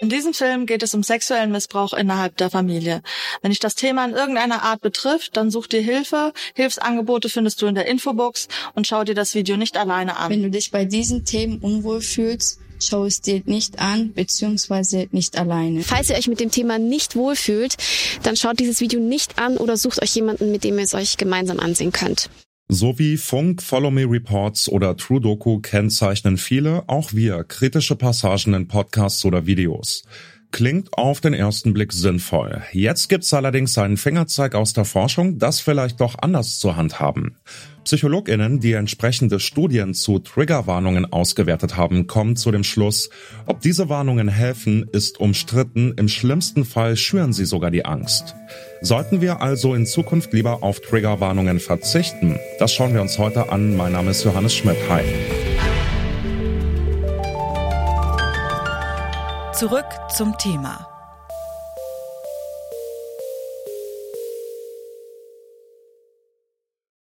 [0.00, 3.02] In diesem Film geht es um sexuellen Missbrauch innerhalb der Familie.
[3.42, 6.32] Wenn dich das Thema in irgendeiner Art betrifft, dann such dir Hilfe.
[6.54, 10.30] Hilfsangebote findest du in der Infobox und schau dir das Video nicht alleine an.
[10.30, 15.36] Wenn du dich bei diesen Themen unwohl fühlst, schau es dir nicht an, beziehungsweise nicht
[15.36, 15.82] alleine.
[15.82, 17.76] Falls ihr euch mit dem Thema nicht wohlfühlt,
[18.22, 21.18] dann schaut dieses Video nicht an oder sucht euch jemanden, mit dem ihr es euch
[21.18, 22.30] gemeinsam ansehen könnt.
[22.72, 28.54] So wie Funk, Follow Me Reports oder True Doku kennzeichnen viele, auch wir, kritische Passagen
[28.54, 30.04] in Podcasts oder Videos.
[30.52, 32.62] Klingt auf den ersten Blick sinnvoll.
[32.72, 37.36] Jetzt gibt's allerdings einen Fingerzeig aus der Forschung, das vielleicht doch anders zu handhaben.
[37.84, 43.10] PsychologInnen, die entsprechende Studien zu Triggerwarnungen ausgewertet haben, kommen zu dem Schluss,
[43.46, 48.34] ob diese Warnungen helfen, ist umstritten, im schlimmsten Fall schüren sie sogar die Angst.
[48.82, 52.38] Sollten wir also in Zukunft lieber auf Triggerwarnungen verzichten?
[52.58, 53.76] Das schauen wir uns heute an.
[53.76, 54.76] Mein Name ist Johannes Schmidt.
[54.88, 55.02] Hi.
[59.60, 59.84] Zurück
[60.16, 60.88] zum Thema.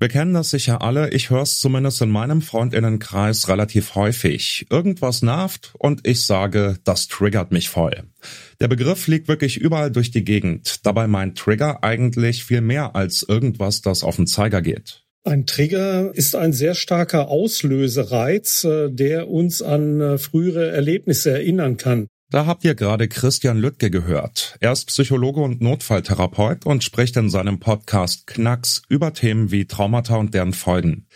[0.00, 4.66] Wir kennen das sicher alle, ich höre es zumindest in meinem Freundinnenkreis relativ häufig.
[4.70, 8.02] Irgendwas nervt und ich sage, das triggert mich voll.
[8.58, 10.84] Der Begriff liegt wirklich überall durch die Gegend.
[10.84, 15.04] Dabei meint Trigger eigentlich viel mehr als irgendwas, das auf den Zeiger geht.
[15.22, 21.76] Ein Trigger ist ein sehr starker Auslösereiz, äh, der uns an äh, frühere Erlebnisse erinnern
[21.76, 22.08] kann.
[22.32, 24.56] Da habt ihr gerade Christian Lüttke gehört.
[24.60, 30.16] Er ist Psychologe und Notfalltherapeut und spricht in seinem Podcast Knacks über Themen wie Traumata
[30.16, 31.06] und deren Folgen.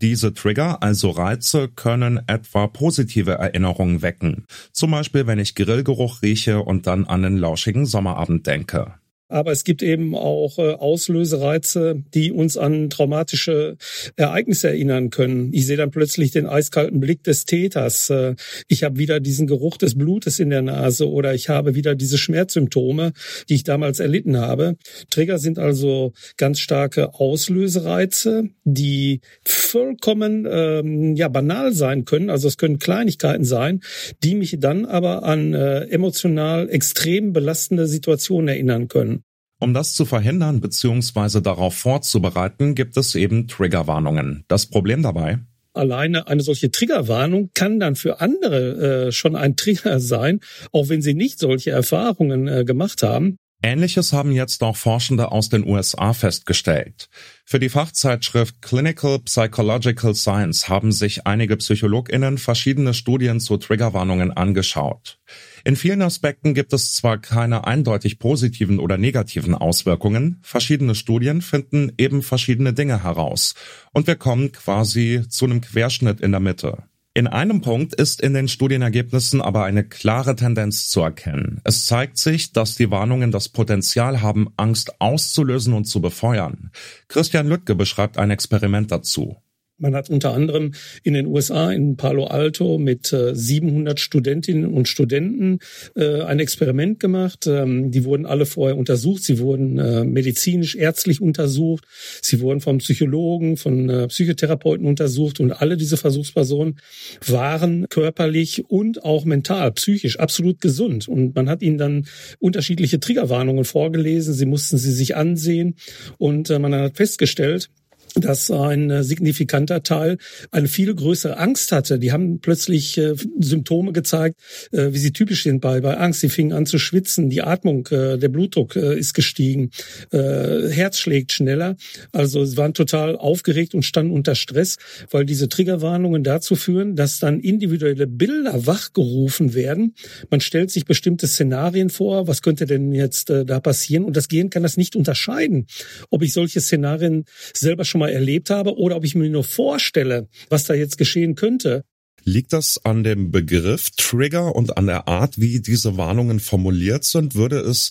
[0.00, 4.46] Diese Trigger, also Reize, können etwa positive Erinnerungen wecken.
[4.72, 8.94] Zum Beispiel, wenn ich Grillgeruch rieche und dann an den lauschigen Sommerabend denke.
[9.34, 13.76] Aber es gibt eben auch äh, Auslösereize, die uns an traumatische
[14.14, 15.52] Ereignisse erinnern können.
[15.52, 18.10] Ich sehe dann plötzlich den eiskalten Blick des Täters.
[18.10, 18.36] Äh,
[18.68, 22.16] ich habe wieder diesen Geruch des Blutes in der Nase oder ich habe wieder diese
[22.16, 23.12] Schmerzsymptome,
[23.48, 24.76] die ich damals erlitten habe.
[25.10, 32.30] Trigger sind also ganz starke Auslösereize, die vollkommen ähm, ja banal sein können.
[32.30, 33.80] Also es können Kleinigkeiten sein,
[34.22, 39.23] die mich dann aber an äh, emotional extrem belastende Situationen erinnern können.
[39.64, 41.40] Um das zu verhindern bzw.
[41.40, 44.44] darauf vorzubereiten, gibt es eben Triggerwarnungen.
[44.46, 45.38] Das Problem dabei?
[45.72, 51.00] Alleine eine solche Triggerwarnung kann dann für andere äh, schon ein Trigger sein, auch wenn
[51.00, 53.38] sie nicht solche Erfahrungen äh, gemacht haben.
[53.64, 57.08] Ähnliches haben jetzt auch Forschende aus den USA festgestellt.
[57.46, 65.18] Für die Fachzeitschrift Clinical Psychological Science haben sich einige Psychologinnen verschiedene Studien zu Triggerwarnungen angeschaut.
[65.64, 71.90] In vielen Aspekten gibt es zwar keine eindeutig positiven oder negativen Auswirkungen, verschiedene Studien finden
[71.96, 73.54] eben verschiedene Dinge heraus
[73.94, 76.82] und wir kommen quasi zu einem Querschnitt in der Mitte.
[77.16, 81.60] In einem Punkt ist in den Studienergebnissen aber eine klare Tendenz zu erkennen.
[81.62, 86.72] Es zeigt sich, dass die Warnungen das Potenzial haben, Angst auszulösen und zu befeuern.
[87.06, 89.36] Christian Lüttke beschreibt ein Experiment dazu.
[89.76, 94.86] Man hat unter anderem in den USA in Palo Alto mit äh, 700 Studentinnen und
[94.86, 95.58] Studenten
[95.96, 97.48] äh, ein Experiment gemacht.
[97.48, 99.24] Ähm, die wurden alle vorher untersucht.
[99.24, 101.86] Sie wurden äh, medizinisch, ärztlich untersucht.
[102.22, 105.40] Sie wurden vom Psychologen, von äh, Psychotherapeuten untersucht.
[105.40, 106.78] Und alle diese Versuchspersonen
[107.26, 111.08] waren körperlich und auch mental, psychisch absolut gesund.
[111.08, 112.06] Und man hat ihnen dann
[112.38, 114.34] unterschiedliche Triggerwarnungen vorgelesen.
[114.34, 115.74] Sie mussten sie sich ansehen.
[116.16, 117.70] Und äh, man hat festgestellt,
[118.16, 120.18] dass ein äh, signifikanter Teil
[120.50, 121.98] eine viel größere Angst hatte.
[121.98, 124.40] Die haben plötzlich äh, Symptome gezeigt,
[124.72, 126.20] äh, wie sie typisch sind bei, bei Angst.
[126.20, 129.70] Sie fingen an zu schwitzen, die Atmung, äh, der Blutdruck äh, ist gestiegen,
[130.12, 131.76] äh, Herz schlägt schneller.
[132.12, 134.76] Also sie waren total aufgeregt und standen unter Stress,
[135.10, 139.94] weil diese Triggerwarnungen dazu führen, dass dann individuelle Bilder wachgerufen werden.
[140.30, 144.04] Man stellt sich bestimmte Szenarien vor, was könnte denn jetzt da passieren?
[144.04, 145.66] Und das Gehirn kann das nicht unterscheiden,
[146.10, 147.24] ob ich solche Szenarien
[147.54, 150.98] selber schon mal mal erlebt habe oder ob ich mir nur vorstelle, was da jetzt
[150.98, 151.84] geschehen könnte.
[152.26, 157.34] Liegt das an dem Begriff Trigger und an der Art, wie diese Warnungen formuliert sind?
[157.34, 157.90] Würde es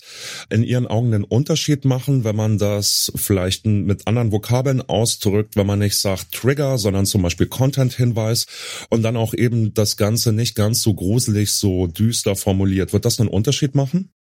[0.50, 5.68] in Ihren Augen den Unterschied machen, wenn man das vielleicht mit anderen Vokabeln ausdrückt, wenn
[5.68, 8.46] man nicht sagt Trigger, sondern zum Beispiel Content-Hinweis
[8.90, 12.92] und dann auch eben das Ganze nicht ganz so gruselig, so düster formuliert?
[12.92, 14.13] Wird das einen Unterschied machen?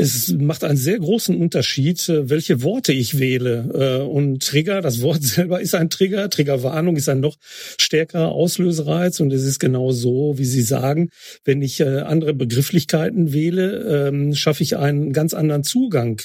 [0.00, 4.00] Es macht einen sehr großen Unterschied, äh, welche Worte ich wähle.
[4.00, 6.30] Äh, und Trigger, das Wort selber ist ein Trigger.
[6.30, 7.36] Triggerwarnung ist ein noch
[7.78, 9.20] stärkerer Auslösereiz.
[9.20, 11.10] Und es ist genau so, wie Sie sagen,
[11.44, 16.20] wenn ich äh, andere Begrifflichkeiten wähle, ähm, schaffe ich einen ganz anderen Zugang.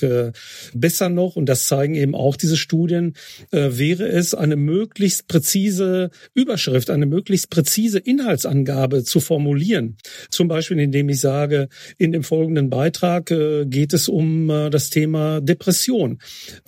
[0.74, 3.14] Besser noch, und das zeigen eben auch diese Studien,
[3.52, 9.98] wäre es eine möglichst präzise Überschrift, eine möglichst präzise Inhaltsangabe zu formulieren.
[10.30, 11.68] Zum Beispiel, indem ich sage,
[11.98, 13.32] in dem folgenden Beitrag
[13.66, 16.20] geht es um äh, das Thema Depression.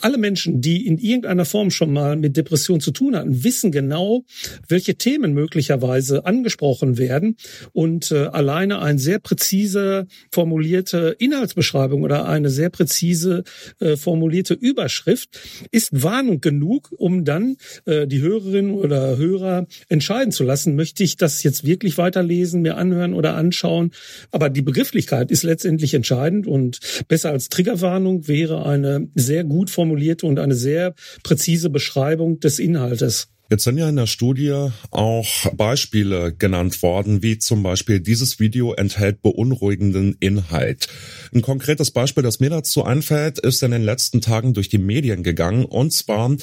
[0.01, 4.23] Alle Menschen, die in irgendeiner Form schon mal mit Depression zu tun hatten, wissen genau,
[4.67, 7.37] welche Themen möglicherweise angesprochen werden
[7.73, 13.43] und äh, alleine eine sehr präzise formulierte Inhaltsbeschreibung oder eine sehr präzise
[13.79, 15.39] äh, formulierte Überschrift
[15.71, 21.43] ist Warnung genug, um dann die Hörerin oder Hörer entscheiden zu lassen, möchte ich das
[21.43, 23.91] jetzt wirklich weiterlesen, mir anhören oder anschauen.
[24.31, 30.25] Aber die Begrifflichkeit ist letztendlich entscheidend und Besser als Triggerwarnung wäre eine sehr gut formulierte
[30.25, 30.93] und eine sehr
[31.23, 33.29] präzise Beschreibung des Inhaltes.
[33.49, 38.73] Jetzt sind ja in der Studie auch Beispiele genannt worden, wie zum Beispiel dieses Video
[38.73, 40.89] enthält beunruhigenden Inhalt.
[41.33, 45.23] Ein konkretes Beispiel, das mir dazu einfällt, ist in den letzten Tagen durch die Medien
[45.23, 45.63] gegangen.
[45.63, 46.35] Und zwar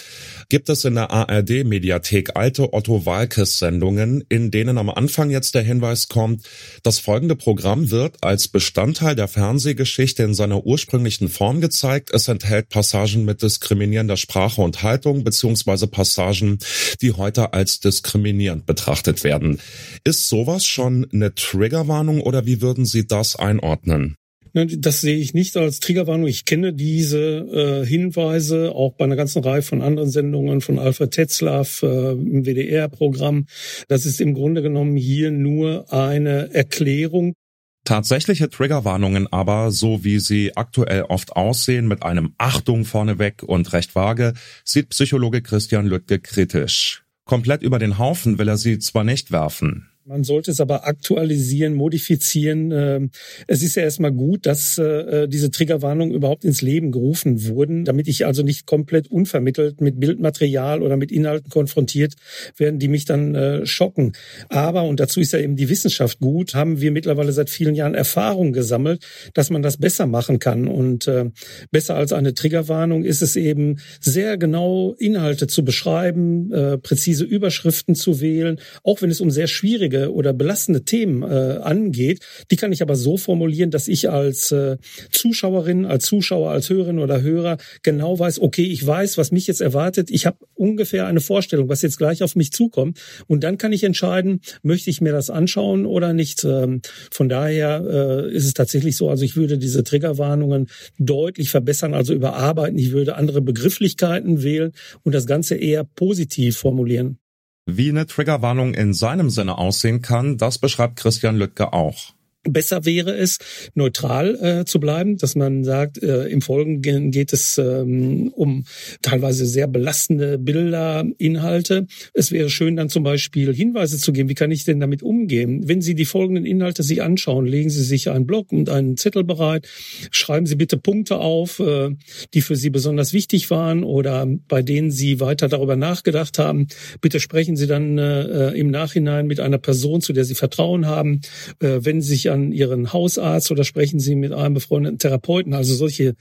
[0.48, 6.08] gibt es in der ARD-Mediathek alte Otto Walkes-Sendungen, in denen am Anfang jetzt der Hinweis
[6.08, 6.48] kommt,
[6.82, 12.10] das folgende Programm wird als Bestandteil der Fernsehgeschichte in seiner ursprünglichen Form gezeigt.
[12.14, 16.58] Es enthält Passagen mit diskriminierender Sprache und Haltung beziehungsweise Passagen,
[16.96, 19.58] die heute als diskriminierend betrachtet werden.
[20.04, 24.16] Ist sowas schon eine Triggerwarnung oder wie würden Sie das einordnen?
[24.54, 26.28] Das sehe ich nicht als Triggerwarnung.
[26.28, 31.10] Ich kenne diese äh, Hinweise auch bei einer ganzen Reihe von anderen Sendungen von Alfred
[31.10, 33.46] Tetzlaff äh, im WDR-Programm.
[33.88, 37.34] Das ist im Grunde genommen hier nur eine Erklärung
[37.84, 43.94] Tatsächliche Triggerwarnungen aber, so wie sie aktuell oft aussehen, mit einem Achtung vorneweg und recht
[43.94, 44.32] vage,
[44.64, 47.04] sieht Psychologe Christian Lüttke kritisch.
[47.26, 51.72] Komplett über den Haufen will er sie zwar nicht werfen, man sollte es aber aktualisieren,
[51.72, 52.70] modifizieren.
[52.72, 53.10] Ähm,
[53.46, 58.06] es ist ja erstmal gut, dass äh, diese Triggerwarnungen überhaupt ins Leben gerufen wurden, damit
[58.06, 62.14] ich also nicht komplett unvermittelt mit Bildmaterial oder mit Inhalten konfrontiert
[62.56, 64.12] werden, die mich dann äh, schocken.
[64.50, 67.94] Aber, und dazu ist ja eben die Wissenschaft gut, haben wir mittlerweile seit vielen Jahren
[67.94, 70.68] Erfahrung gesammelt, dass man das besser machen kann.
[70.68, 71.30] Und äh,
[71.70, 76.50] besser als eine Triggerwarnung ist es eben sehr genau Inhalte zu beschreiben,
[76.82, 81.58] präzise Überschriften zu wählen, auch wenn es um sehr schwierige schwierige oder belastende Themen äh,
[81.62, 82.20] angeht,
[82.50, 84.76] die kann ich aber so formulieren, dass ich als äh,
[85.10, 89.60] Zuschauerin, als Zuschauer, als Hörerin oder Hörer genau weiß, okay, ich weiß, was mich jetzt
[89.60, 90.10] erwartet.
[90.10, 92.98] Ich habe ungefähr eine Vorstellung, was jetzt gleich auf mich zukommt.
[93.26, 96.44] Und dann kann ich entscheiden, möchte ich mir das anschauen oder nicht.
[96.44, 96.80] Ähm,
[97.10, 100.68] von daher äh, ist es tatsächlich so, also ich würde diese Triggerwarnungen
[100.98, 102.78] deutlich verbessern, also überarbeiten.
[102.78, 107.18] Ich würde andere Begrifflichkeiten wählen und das Ganze eher positiv formulieren.
[107.66, 112.12] Wie eine Triggerwarnung in seinem Sinne aussehen kann, das beschreibt Christian Lüttke auch.
[112.44, 113.38] Besser wäre es,
[113.74, 118.64] neutral äh, zu bleiben, dass man sagt, äh, im Folgenden geht es ähm, um
[119.02, 121.86] teilweise sehr belastende Bilder, Inhalte.
[122.12, 125.66] Es wäre schön, dann zum Beispiel Hinweise zu geben, wie kann ich denn damit umgehen?
[125.66, 129.24] Wenn Sie die folgenden Inhalte sich anschauen, legen Sie sich einen Block und einen Zettel
[129.24, 129.66] bereit,
[130.10, 131.90] schreiben Sie bitte Punkte auf, äh,
[132.34, 136.68] die für Sie besonders wichtig waren oder bei denen Sie weiter darüber nachgedacht haben.
[137.00, 141.20] Bitte sprechen Sie dann äh, im Nachhinein mit einer Person, zu der Sie Vertrauen haben.
[141.60, 145.54] Äh, wenn Sie sich an Ihren Hausarzt oder sprechen Sie mit einem befreundeten Therapeuten.
[145.54, 146.14] Also solche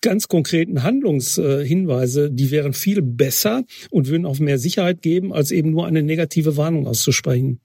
[0.00, 5.70] ganz konkreten Handlungshinweise, die wären viel besser und würden auch mehr Sicherheit geben, als eben
[5.70, 7.60] nur eine negative Warnung auszusprechen.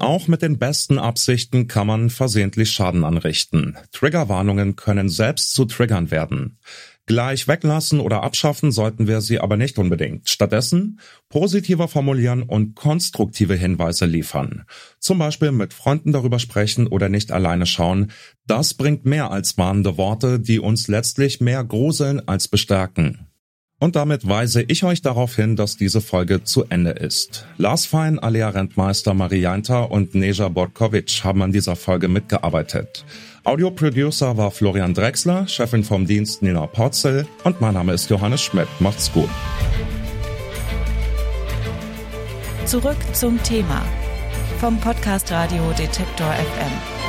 [0.00, 3.76] Auch mit den besten Absichten kann man versehentlich Schaden anrichten.
[3.92, 6.58] Triggerwarnungen können selbst zu Triggern werden.
[7.10, 10.28] Gleich weglassen oder abschaffen sollten wir sie aber nicht unbedingt.
[10.28, 14.64] Stattdessen positiver formulieren und konstruktive Hinweise liefern.
[15.00, 18.12] Zum Beispiel mit Freunden darüber sprechen oder nicht alleine schauen.
[18.46, 23.29] Das bringt mehr als warnende Worte, die uns letztlich mehr gruseln als bestärken.
[23.80, 27.46] Und damit weise ich euch darauf hin, dass diese Folge zu Ende ist.
[27.56, 33.06] Lars Fein, Alia Rentmeister, Marianta und Neja Borkovic haben an dieser Folge mitgearbeitet.
[33.42, 38.68] Audioproducer war Florian Drexler, Chefin vom Dienst Nina Porzel und mein Name ist Johannes Schmidt.
[38.80, 39.30] Macht's gut.
[42.66, 43.82] Zurück zum Thema
[44.60, 46.99] vom Podcast Radio Detektor FM.